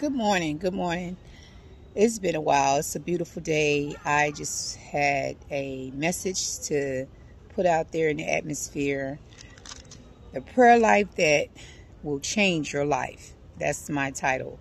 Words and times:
Good 0.00 0.14
morning. 0.14 0.56
Good 0.56 0.72
morning. 0.72 1.18
It's 1.94 2.18
been 2.18 2.34
a 2.34 2.40
while. 2.40 2.78
It's 2.78 2.96
a 2.96 3.00
beautiful 3.00 3.42
day. 3.42 3.94
I 4.02 4.30
just 4.30 4.76
had 4.76 5.36
a 5.50 5.90
message 5.90 6.60
to 6.68 7.06
put 7.50 7.66
out 7.66 7.92
there 7.92 8.08
in 8.08 8.16
the 8.16 8.24
atmosphere. 8.24 9.18
The 10.32 10.40
prayer 10.40 10.78
life 10.78 11.14
that 11.16 11.48
will 12.02 12.18
change 12.18 12.72
your 12.72 12.86
life. 12.86 13.34
That's 13.58 13.90
my 13.90 14.10
title. 14.10 14.58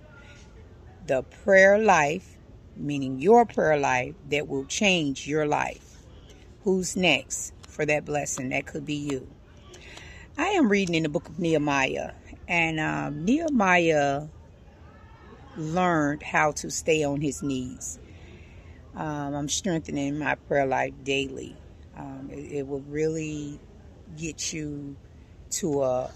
The 1.07 1.23
prayer 1.23 1.77
life, 1.77 2.35
meaning 2.75 3.21
your 3.21 3.45
prayer 3.45 3.79
life, 3.79 4.15
that 4.31 4.49
will 4.49 4.65
change 4.65 5.25
your 5.25 5.47
life. 5.47 5.99
Who's 6.65 6.97
next 6.97 7.53
for 7.61 7.85
that 7.85 8.03
blessing? 8.03 8.49
That 8.49 8.65
could 8.65 8.85
be 8.85 8.95
you. 8.95 9.25
I 10.37 10.47
am 10.47 10.67
reading 10.67 10.95
in 10.95 11.03
the 11.03 11.09
book 11.09 11.29
of 11.29 11.39
Nehemiah, 11.39 12.11
and 12.49 12.77
um, 12.77 13.23
Nehemiah 13.23 14.27
learned 15.57 16.23
how 16.23 16.51
to 16.51 16.69
stay 16.71 17.03
on 17.03 17.21
his 17.21 17.41
knees. 17.41 17.99
Um, 18.95 19.35
I'm 19.35 19.49
strengthening 19.49 20.17
my 20.17 20.35
prayer 20.35 20.65
life 20.65 20.93
daily. 21.03 21.55
Um, 21.97 22.29
it, 22.31 22.51
it 22.51 22.67
will 22.67 22.81
really 22.81 23.59
get 24.17 24.53
you 24.53 24.95
to 25.51 25.83
a 25.83 26.11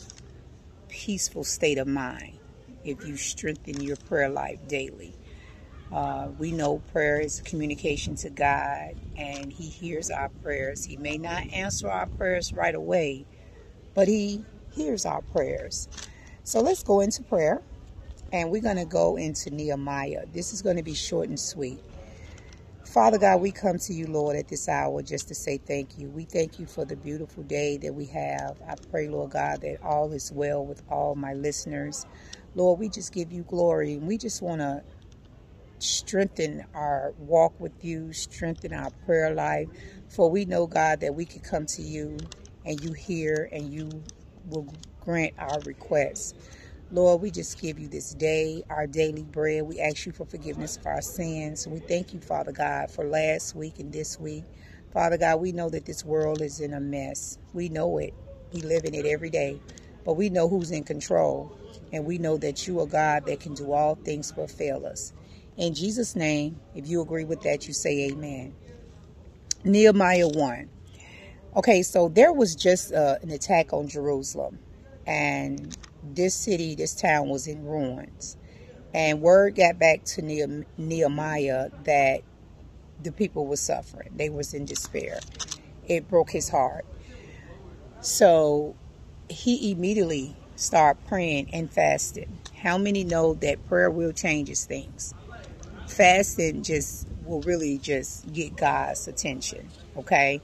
peaceful 0.89 1.43
state 1.43 1.77
of 1.77 1.87
mind 1.87 2.37
if 2.83 3.05
you 3.05 3.17
strengthen 3.17 3.81
your 3.81 3.95
prayer 3.95 4.29
life 4.29 4.59
daily. 4.67 5.13
Uh, 5.91 6.29
we 6.39 6.51
know 6.51 6.79
prayer 6.91 7.19
is 7.19 7.41
communication 7.41 8.15
to 8.15 8.29
God, 8.29 8.95
and 9.15 9.51
He 9.53 9.67
hears 9.67 10.09
our 10.09 10.29
prayers. 10.29 10.83
He 10.83 10.97
may 10.97 11.17
not 11.17 11.51
answer 11.53 11.89
our 11.89 12.07
prayers 12.07 12.51
right 12.51 12.73
away, 12.73 13.25
but 13.93 14.07
He 14.07 14.43
hears 14.71 15.05
our 15.05 15.21
prayers. 15.21 15.87
So 16.43 16.61
let's 16.61 16.83
go 16.83 16.99
into 16.99 17.21
prayer. 17.21 17.61
And 18.33 18.51
we're 18.51 18.63
going 18.63 18.77
to 18.77 18.85
go 18.85 19.17
into 19.17 19.51
Nehemiah. 19.51 20.25
This 20.33 20.53
is 20.53 20.63
going 20.63 20.77
to 20.77 20.83
be 20.83 20.95
short 20.95 21.29
and 21.29 21.39
sweet. 21.39 21.79
Father 22.85 23.17
God, 23.19 23.41
we 23.41 23.51
come 23.51 23.79
to 23.79 23.93
you, 23.93 24.07
Lord, 24.07 24.35
at 24.37 24.49
this 24.49 24.69
hour 24.69 25.01
just 25.03 25.29
to 25.29 25.35
say 25.35 25.57
thank 25.59 25.97
you. 25.97 26.09
We 26.09 26.25
thank 26.25 26.59
you 26.59 26.67
for 26.67 26.85
the 26.85 26.97
beautiful 26.97 27.43
day 27.43 27.77
that 27.77 27.93
we 27.95 28.07
have. 28.07 28.57
I 28.67 28.75
pray, 28.91 29.09
Lord 29.09 29.31
God, 29.31 29.61
that 29.61 29.79
all 29.83 30.11
is 30.13 30.31
well 30.33 30.65
with 30.65 30.83
all 30.89 31.15
my 31.15 31.33
listeners. 31.33 32.05
Lord, 32.55 32.79
we 32.79 32.89
just 32.89 33.13
give 33.13 33.31
you 33.31 33.43
glory 33.43 33.93
and 33.95 34.07
we 34.07 34.17
just 34.17 34.41
want 34.41 34.61
to 34.61 34.83
strengthen 35.79 36.65
our 36.73 37.13
walk 37.17 37.59
with 37.59 37.83
you, 37.83 38.13
strengthen 38.13 38.73
our 38.73 38.91
prayer 39.05 39.33
life. 39.33 39.69
For 40.09 40.29
we 40.31 40.45
know, 40.45 40.67
God, 40.67 41.01
that 41.01 41.15
we 41.15 41.25
can 41.25 41.41
come 41.41 41.65
to 41.67 41.81
you 41.83 42.17
and 42.65 42.83
you 42.83 42.93
hear 42.93 43.49
and 43.51 43.73
you 43.73 44.03
will 44.49 44.67
grant 45.01 45.33
our 45.39 45.59
requests. 45.65 46.35
Lord, 46.93 47.23
we 47.23 47.31
just 47.31 47.59
give 47.59 47.79
you 47.79 47.87
this 47.87 48.13
day, 48.13 48.61
our 48.69 48.85
daily 48.85 49.23
bread. 49.23 49.63
We 49.63 49.79
ask 49.79 50.05
you 50.05 50.11
for 50.11 50.27
forgiveness 50.27 50.77
of 50.77 50.85
our 50.85 51.01
sins. 51.01 51.67
We 51.67 51.79
thank 51.79 52.13
you, 52.13 52.19
Father 52.19 52.51
God, 52.51 52.91
for 52.91 53.03
last 53.03 53.55
week 53.55 53.79
and 53.79 53.91
this 53.91 54.19
week. 54.19 54.43
Father 54.91 55.17
God, 55.17 55.41
we 55.41 55.53
know 55.53 55.71
that 55.71 55.85
this 55.87 56.05
world 56.05 56.39
is 56.39 56.59
in 56.59 56.71
a 56.71 56.79
mess. 56.79 57.39
We 57.51 57.67
know 57.67 57.97
it. 57.97 58.13
We 58.53 58.61
live 58.61 58.85
in 58.85 58.93
it 58.93 59.07
every 59.07 59.31
day. 59.31 59.59
But 60.05 60.13
we 60.13 60.29
know 60.29 60.47
who's 60.47 60.69
in 60.69 60.83
control. 60.83 61.51
And 61.91 62.05
we 62.05 62.19
know 62.19 62.37
that 62.37 62.67
you 62.67 62.79
are 62.79 62.85
God 62.85 63.25
that 63.25 63.39
can 63.39 63.55
do 63.55 63.71
all 63.71 63.95
things 63.95 64.31
but 64.31 64.51
fail 64.51 64.85
us. 64.85 65.13
In 65.57 65.73
Jesus' 65.73 66.15
name, 66.15 66.59
if 66.75 66.87
you 66.87 67.01
agree 67.01 67.25
with 67.25 67.41
that, 67.41 67.67
you 67.67 67.73
say 67.73 68.11
amen. 68.11 68.53
Nehemiah 69.63 70.27
1. 70.27 70.69
Okay, 71.55 71.81
so 71.81 72.07
there 72.07 72.33
was 72.33 72.55
just 72.55 72.93
uh, 72.93 73.17
an 73.23 73.31
attack 73.31 73.73
on 73.73 73.87
Jerusalem. 73.87 74.59
And 75.07 75.75
this 76.03 76.35
city, 76.35 76.75
this 76.75 76.93
town 76.93 77.29
was 77.29 77.47
in 77.47 77.65
ruins. 77.65 78.37
And 78.93 79.21
word 79.21 79.55
got 79.55 79.79
back 79.79 80.03
to 80.05 80.65
Nehemiah 80.77 81.69
that 81.85 82.21
the 83.01 83.11
people 83.11 83.47
were 83.47 83.57
suffering. 83.57 84.09
They 84.15 84.29
was 84.29 84.53
in 84.53 84.65
despair. 84.65 85.19
It 85.87 86.07
broke 86.07 86.31
his 86.31 86.49
heart. 86.49 86.85
So 88.01 88.75
he 89.29 89.71
immediately 89.71 90.35
started 90.55 91.05
praying 91.07 91.49
and 91.53 91.71
fasting. 91.71 92.37
How 92.55 92.77
many 92.77 93.03
know 93.03 93.33
that 93.35 93.65
prayer 93.67 93.89
will 93.89 94.11
changes 94.11 94.65
things? 94.65 95.13
Fasting 95.87 96.63
just 96.63 97.07
will 97.25 97.41
really 97.41 97.77
just 97.77 98.31
get 98.31 98.55
God's 98.55 99.07
attention. 99.07 99.69
Okay. 99.97 100.41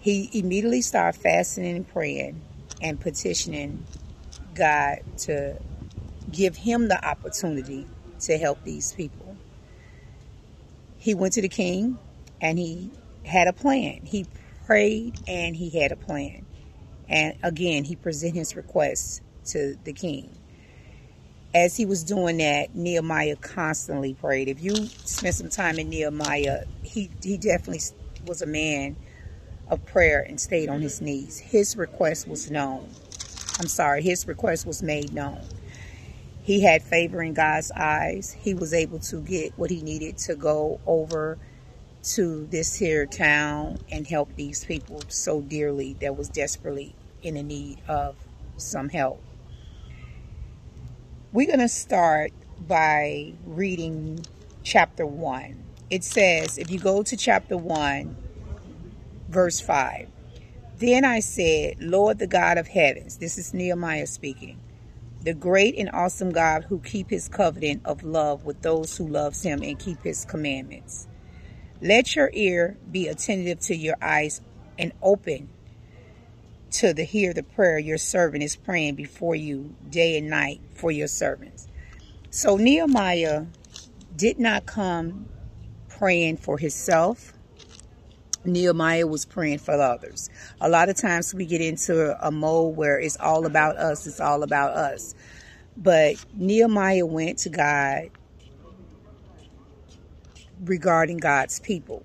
He 0.00 0.30
immediately 0.32 0.82
started 0.82 1.20
fasting 1.20 1.66
and 1.66 1.86
praying 1.86 2.40
and 2.80 3.00
petitioning 3.00 3.84
God 4.54 5.00
to 5.18 5.60
give 6.30 6.56
him 6.56 6.88
the 6.88 7.06
opportunity 7.06 7.86
to 8.20 8.38
help 8.38 8.62
these 8.64 8.92
people. 8.92 9.36
He 10.98 11.14
went 11.14 11.34
to 11.34 11.42
the 11.42 11.48
king 11.48 11.98
and 12.40 12.58
he 12.58 12.90
had 13.24 13.48
a 13.48 13.52
plan. 13.52 14.00
He 14.04 14.26
prayed 14.66 15.18
and 15.26 15.54
he 15.54 15.70
had 15.70 15.92
a 15.92 15.96
plan. 15.96 16.46
And 17.08 17.34
again, 17.42 17.84
he 17.84 17.96
presented 17.96 18.38
his 18.38 18.56
requests 18.56 19.20
to 19.46 19.76
the 19.84 19.92
king. 19.92 20.30
As 21.54 21.76
he 21.76 21.86
was 21.86 22.02
doing 22.02 22.38
that, 22.38 22.74
Nehemiah 22.74 23.36
constantly 23.36 24.14
prayed. 24.14 24.48
If 24.48 24.62
you 24.62 24.74
spent 25.04 25.34
some 25.34 25.50
time 25.50 25.78
in 25.78 25.88
Nehemiah, 25.90 26.64
he, 26.82 27.10
he 27.22 27.36
definitely 27.36 27.80
was 28.26 28.42
a 28.42 28.46
man 28.46 28.96
of 29.68 29.84
prayer 29.86 30.20
and 30.20 30.40
stayed 30.40 30.68
on 30.68 30.80
his 30.80 31.00
knees. 31.00 31.38
His 31.38 31.76
request 31.76 32.26
was 32.26 32.50
known. 32.50 32.88
I'm 33.58 33.68
sorry, 33.68 34.02
his 34.02 34.26
request 34.26 34.66
was 34.66 34.82
made 34.82 35.12
known. 35.12 35.40
He 36.42 36.62
had 36.62 36.82
favor 36.82 37.22
in 37.22 37.34
God's 37.34 37.70
eyes. 37.72 38.36
He 38.38 38.52
was 38.52 38.74
able 38.74 38.98
to 39.00 39.20
get 39.20 39.56
what 39.56 39.70
he 39.70 39.80
needed 39.80 40.18
to 40.18 40.34
go 40.34 40.80
over 40.86 41.38
to 42.02 42.46
this 42.46 42.74
here 42.74 43.06
town 43.06 43.78
and 43.90 44.06
help 44.06 44.34
these 44.36 44.64
people 44.64 45.00
so 45.08 45.40
dearly 45.40 45.94
that 46.00 46.16
was 46.16 46.28
desperately 46.28 46.94
in 47.22 47.34
the 47.34 47.42
need 47.42 47.80
of 47.88 48.16
some 48.56 48.90
help. 48.90 49.22
We're 51.32 51.46
going 51.46 51.60
to 51.60 51.68
start 51.68 52.32
by 52.66 53.32
reading 53.46 54.26
chapter 54.62 55.06
1. 55.06 55.64
It 55.90 56.04
says, 56.04 56.58
if 56.58 56.70
you 56.70 56.78
go 56.78 57.02
to 57.02 57.16
chapter 57.16 57.56
1, 57.56 58.16
verse 59.28 59.60
5, 59.60 60.08
then 60.88 61.04
I 61.04 61.20
said, 61.20 61.76
Lord, 61.80 62.18
the 62.18 62.26
God 62.26 62.58
of 62.58 62.68
heavens, 62.68 63.18
this 63.18 63.38
is 63.38 63.54
Nehemiah 63.54 64.06
speaking, 64.06 64.60
the 65.22 65.34
great 65.34 65.76
and 65.76 65.90
awesome 65.92 66.30
God 66.30 66.64
who 66.64 66.80
keep 66.80 67.10
his 67.10 67.28
covenant 67.28 67.82
of 67.84 68.02
love 68.02 68.44
with 68.44 68.62
those 68.62 68.96
who 68.96 69.06
loves 69.06 69.42
him 69.42 69.62
and 69.62 69.78
keep 69.78 70.02
his 70.02 70.24
commandments. 70.24 71.06
Let 71.82 72.16
your 72.16 72.30
ear 72.32 72.78
be 72.90 73.08
attentive 73.08 73.60
to 73.60 73.76
your 73.76 73.96
eyes 74.00 74.40
and 74.78 74.92
open 75.02 75.50
to 76.72 76.94
the 76.94 77.04
hear 77.04 77.34
the 77.34 77.42
prayer 77.42 77.78
your 77.78 77.98
servant 77.98 78.42
is 78.42 78.56
praying 78.56 78.94
before 78.94 79.36
you 79.36 79.76
day 79.90 80.18
and 80.18 80.28
night 80.30 80.60
for 80.74 80.90
your 80.90 81.08
servants. 81.08 81.68
So 82.30 82.56
Nehemiah 82.56 83.44
did 84.16 84.40
not 84.40 84.66
come 84.66 85.28
praying 85.88 86.38
for 86.38 86.58
himself 86.58 87.33
Nehemiah 88.44 89.06
was 89.06 89.24
praying 89.24 89.58
for 89.58 89.72
others. 89.72 90.30
A 90.60 90.68
lot 90.68 90.88
of 90.88 90.96
times 90.96 91.34
we 91.34 91.46
get 91.46 91.60
into 91.60 92.16
a 92.26 92.30
mode 92.30 92.76
where 92.76 92.98
it's 92.98 93.16
all 93.18 93.46
about 93.46 93.76
us, 93.76 94.06
it's 94.06 94.20
all 94.20 94.42
about 94.42 94.72
us. 94.72 95.14
But 95.76 96.24
Nehemiah 96.34 97.06
went 97.06 97.38
to 97.40 97.48
God 97.48 98.10
regarding 100.64 101.18
God's 101.18 101.60
people. 101.60 102.04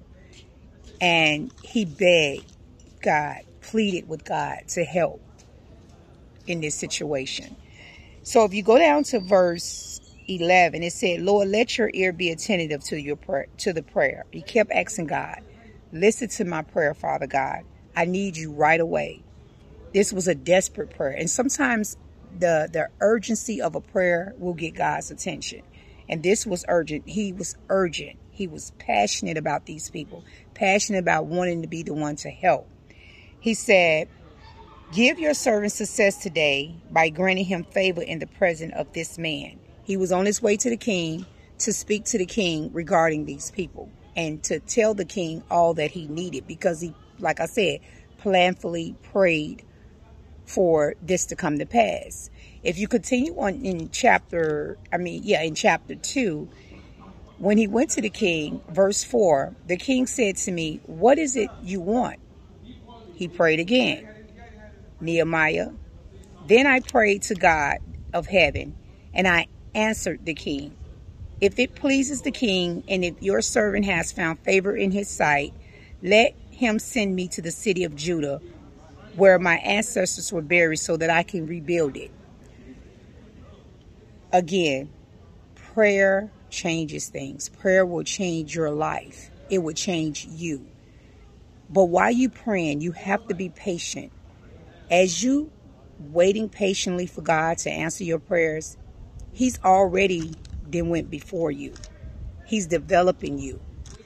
And 1.01 1.51
he 1.63 1.85
begged 1.85 2.51
God, 3.01 3.41
pleaded 3.61 4.09
with 4.09 4.25
God 4.25 4.67
to 4.69 4.83
help 4.83 5.21
in 6.47 6.61
this 6.61 6.75
situation. 6.75 7.55
So 8.23 8.43
if 8.43 8.53
you 8.53 8.63
go 8.63 8.77
down 8.77 9.03
to 9.05 9.19
verse 9.19 10.01
11, 10.27 10.83
it 10.83 10.93
said, 10.93 11.21
Lord, 11.21 11.47
let 11.47 11.77
your 11.77 11.89
ear 11.93 12.11
be 12.11 12.29
attentive 12.29 12.83
to 12.85 12.99
your 12.99 13.15
prayer, 13.15 13.47
to 13.59 13.73
the 13.73 13.83
prayer. 13.83 14.25
He 14.31 14.41
kept 14.41 14.71
asking 14.71 15.07
God. 15.07 15.41
Listen 15.91 16.27
to 16.29 16.45
my 16.45 16.61
prayer, 16.61 16.93
Father 16.93 17.25
God. 17.25 17.63
I 17.95 18.05
need 18.05 18.37
you 18.37 18.51
right 18.51 18.79
away. 18.79 19.23
This 19.93 20.13
was 20.13 20.27
a 20.27 20.35
desperate 20.35 20.91
prayer. 20.91 21.15
And 21.17 21.29
sometimes 21.29 21.97
the, 22.37 22.69
the 22.71 22.89
urgency 23.01 23.59
of 23.61 23.73
a 23.73 23.81
prayer 23.81 24.35
will 24.37 24.53
get 24.53 24.75
God's 24.75 25.09
attention. 25.09 25.63
And 26.07 26.21
this 26.21 26.45
was 26.45 26.63
urgent. 26.67 27.07
He 27.07 27.33
was 27.33 27.55
urgent. 27.69 28.17
He 28.29 28.47
was 28.47 28.71
passionate 28.77 29.37
about 29.37 29.65
these 29.65 29.89
people, 29.89 30.23
passionate 30.53 30.99
about 30.99 31.25
wanting 31.25 31.63
to 31.63 31.67
be 31.67 31.81
the 31.81 31.93
one 31.93 32.15
to 32.17 32.29
help. 32.29 32.69
He 33.39 33.55
said, 33.55 34.09
Give 34.93 35.19
your 35.19 35.33
servant 35.33 35.71
success 35.71 36.17
today 36.17 36.75
by 36.91 37.09
granting 37.09 37.45
him 37.45 37.63
favor 37.63 38.01
in 38.01 38.19
the 38.19 38.27
presence 38.27 38.73
of 38.75 38.93
this 38.93 39.17
man. 39.17 39.59
He 39.83 39.97
was 39.97 40.11
on 40.11 40.25
his 40.25 40.41
way 40.41 40.55
to 40.57 40.69
the 40.69 40.77
king 40.77 41.25
to 41.59 41.73
speak 41.73 42.05
to 42.05 42.17
the 42.17 42.25
king 42.25 42.71
regarding 42.73 43.25
these 43.25 43.51
people 43.51 43.91
and 44.19 44.43
to 44.43 44.59
tell 44.59 44.93
the 44.93 45.05
king 45.05 45.41
all 45.49 45.73
that 45.75 45.91
he 45.91 46.05
needed 46.07 46.45
because 46.45 46.81
he, 46.81 46.93
like 47.19 47.39
I 47.39 47.45
said, 47.45 47.79
planfully 48.21 48.95
prayed 49.01 49.63
for 50.45 50.95
this 51.01 51.27
to 51.27 51.37
come 51.37 51.57
to 51.59 51.65
pass. 51.65 52.29
If 52.61 52.77
you 52.77 52.89
continue 52.89 53.33
on 53.39 53.63
in 53.63 53.89
chapter, 53.91 54.77
I 54.91 54.97
mean, 54.97 55.21
yeah, 55.23 55.41
in 55.41 55.55
chapter 55.55 55.95
2, 55.95 56.49
when 57.37 57.57
he 57.57 57.65
went 57.65 57.91
to 57.91 58.01
the 58.01 58.09
king, 58.09 58.61
verse 58.67 59.05
4, 59.05 59.55
the 59.65 59.77
king 59.77 60.05
said 60.05 60.35
to 60.37 60.51
me, 60.51 60.81
What 60.85 61.17
is 61.17 61.37
it 61.37 61.49
you 61.63 61.79
want? 61.79 62.19
He 63.15 63.29
prayed 63.29 63.61
again. 63.61 64.05
Nehemiah. 64.99 65.69
Then 66.45 66.67
I 66.67 66.81
prayed 66.81 67.21
to 67.23 67.35
God 67.35 67.77
of 68.13 68.27
heaven, 68.27 68.75
and 69.13 69.29
I 69.29 69.47
answered 69.73 70.25
the 70.25 70.33
king. 70.33 70.75
If 71.41 71.57
it 71.57 71.75
pleases 71.75 72.21
the 72.21 72.31
king, 72.31 72.83
and 72.89 73.05
if 73.05 73.21
your 73.21 73.41
servant 73.41 73.85
has 73.85 74.11
found 74.11 74.39
favor 74.39 74.75
in 74.75 74.91
his 74.91 75.09
sight, 75.09 75.53
let 76.03 76.35
him 76.51 76.79
send 76.79 77.15
me 77.15 77.29
to 77.29 77.41
the 77.41 77.51
city 77.51 77.85
of 77.85 77.95
Judah, 77.95 78.41
where 79.15 79.39
my 79.39 79.55
ancestors 79.57 80.33
were 80.33 80.41
buried, 80.41 80.79
so 80.79 80.97
that 80.97 81.09
I 81.09 81.23
can 81.23 81.45
rebuild 81.45 81.95
it. 81.95 82.11
Again, 84.33 84.89
prayer 85.55 86.29
changes 86.49 87.07
things. 87.07 87.47
Prayer 87.47 87.85
will 87.85 88.03
change 88.03 88.53
your 88.53 88.69
life. 88.69 89.31
It 89.49 89.59
will 89.59 89.73
change 89.73 90.25
you. 90.25 90.67
But 91.69 91.85
while 91.85 92.11
you're 92.11 92.29
praying, 92.29 92.81
you 92.81 92.91
have 92.91 93.25
to 93.27 93.33
be 93.33 93.49
patient. 93.49 94.11
As 94.91 95.23
you 95.23 95.51
waiting 95.99 96.49
patiently 96.49 97.05
for 97.05 97.21
God 97.21 97.59
to 97.59 97.71
answer 97.71 98.03
your 98.03 98.19
prayers, 98.19 98.77
He's 99.31 99.59
already 99.63 100.33
then 100.71 100.89
went 100.89 101.09
before 101.09 101.51
you. 101.51 101.73
He's 102.45 102.67
developing 102.67 103.39
you. 103.39 103.59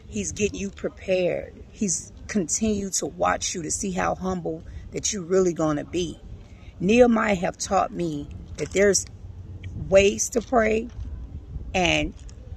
He's 0.08 0.32
getting 0.32 0.60
you 0.60 0.70
prepared. 0.70 1.54
He's 1.72 2.12
continued 2.28 2.94
to 2.94 3.06
watch 3.06 3.56
you 3.56 3.64
to 3.64 3.72
see 3.72 3.92
how 3.92 4.16
humble 4.16 4.64
that 4.92 5.12
you're 5.12 5.24
really 5.24 5.54
going 5.54 5.78
to 5.78 5.86
be. 5.86 6.20
Nehemiah 6.80 7.36
have 7.36 7.58
taught 7.58 7.92
me 7.92 8.28
that 8.58 8.72
there's 8.72 9.06
ways 9.90 10.30
to 10.30 10.42
pray. 10.42 10.90
And 11.74 12.14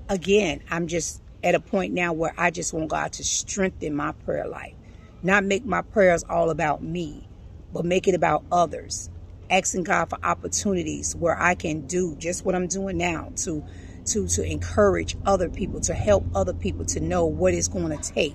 again, 0.09 0.61
I'm 0.71 0.87
just 0.87 1.23
at 1.43 1.55
a 1.55 1.61
point 1.61 1.95
now 1.95 2.13
where 2.13 2.35
I 2.37 2.51
just 2.51 2.73
want 2.73 2.89
God 2.89 3.13
to 3.15 3.25
strengthen 3.25 3.95
my 3.95 4.13
prayer 4.13 4.47
life. 4.47 4.75
Not 5.23 5.45
make 5.45 5.65
my 5.65 5.83
prayers 5.83 6.25
all 6.29 6.51
about 6.51 6.83
me, 6.83 7.29
but 7.73 7.85
make 7.85 8.09
it 8.09 8.15
about 8.15 8.45
others. 8.51 9.11
Asking 9.49 9.85
God 9.85 10.11
for 10.11 10.19
opportunities 10.23 11.15
where 11.15 11.41
I 11.41 11.55
can 11.55 11.87
do 11.87 12.17
just 12.17 12.45
what 12.45 12.55
I'm 12.55 12.67
doing 12.67 12.99
now 12.99 13.33
to 13.37 13.65
to 14.09 14.27
to 14.29 14.45
encourage 14.45 15.17
other 15.27 15.49
people, 15.49 15.81
to 15.83 15.95
help 15.95 16.25
other 16.35 16.55
people 16.55 16.85
to 16.87 17.01
know 17.01 17.27
what 17.27 17.55
it's 17.55 17.69
going 17.69 17.97
to 17.97 18.13
take. 18.13 18.35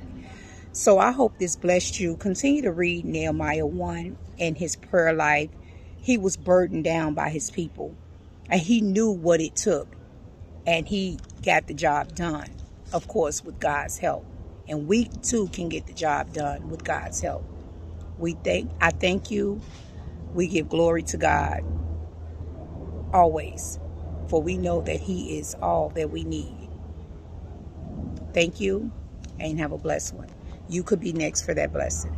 So 0.73 0.99
I 0.99 1.11
hope 1.11 1.37
this 1.37 1.55
blessed 1.55 1.99
you. 1.99 2.17
Continue 2.17 2.61
to 2.63 2.71
read 2.71 3.05
Nehemiah 3.05 3.65
1 3.65 4.17
and 4.39 4.57
his 4.57 4.75
prayer 4.75 5.13
life. 5.13 5.49
He 6.01 6.17
was 6.17 6.37
burdened 6.37 6.83
down 6.83 7.13
by 7.13 7.29
his 7.29 7.51
people 7.51 7.95
and 8.49 8.61
he 8.61 8.81
knew 8.81 9.11
what 9.11 9.41
it 9.41 9.55
took 9.55 9.87
and 10.65 10.87
he 10.87 11.19
got 11.43 11.67
the 11.67 11.73
job 11.73 12.15
done, 12.15 12.49
of 12.93 13.07
course, 13.07 13.43
with 13.43 13.59
God's 13.59 13.97
help. 13.97 14.25
And 14.67 14.87
we 14.87 15.05
too 15.05 15.49
can 15.49 15.69
get 15.69 15.87
the 15.87 15.93
job 15.93 16.33
done 16.33 16.69
with 16.69 16.83
God's 16.83 17.21
help. 17.21 17.43
We 18.17 18.33
thank 18.33 18.71
I 18.79 18.91
thank 18.91 19.31
you. 19.31 19.61
We 20.33 20.47
give 20.47 20.69
glory 20.69 21.03
to 21.03 21.17
God 21.17 21.63
always 23.13 23.80
for 24.31 24.41
we 24.43 24.57
know 24.57 24.81
that 24.83 25.01
He 25.01 25.39
is 25.39 25.55
all 25.61 25.91
that 25.91 26.11
we 26.11 26.25
need. 26.25 26.69
Thank 28.33 28.59
you 28.61 28.91
and 29.39 29.59
have 29.59 29.73
a 29.73 29.79
blessed 29.79 30.13
one. 30.15 30.29
You 30.69 30.83
could 30.83 31.01
be 31.01 31.13
next 31.13 31.43
for 31.43 31.53
that 31.55 31.73
blessing. 31.73 32.15